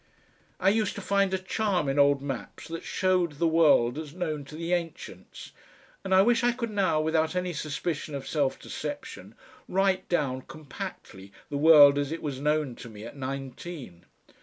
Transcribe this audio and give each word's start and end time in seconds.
I 0.59 0.69
used 0.69 0.95
to 0.95 0.99
find 1.01 1.31
a 1.31 1.37
charm 1.37 1.87
in 1.87 1.99
old 1.99 2.23
maps 2.23 2.67
that 2.69 2.83
showed 2.83 3.33
The 3.33 3.47
World 3.47 3.99
as 3.99 4.15
Known 4.15 4.45
to 4.45 4.55
the 4.55 4.73
Ancients, 4.73 5.51
and 6.03 6.11
I 6.11 6.23
wish 6.23 6.43
I 6.43 6.53
could 6.53 6.71
now 6.71 6.99
without 6.99 7.35
any 7.35 7.53
suspicion 7.53 8.15
of 8.15 8.27
self 8.27 8.57
deception 8.57 9.35
write 9.67 10.09
down 10.09 10.41
compactly 10.41 11.31
the 11.51 11.57
world 11.57 11.99
as 11.99 12.11
it 12.11 12.23
was 12.23 12.39
known 12.39 12.73
to 12.77 12.89
me 12.89 13.05
at 13.05 13.15
nineteen. 13.15 14.05